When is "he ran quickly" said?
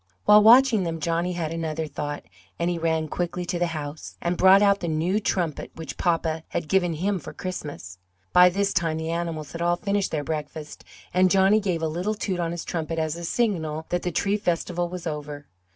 2.71-3.45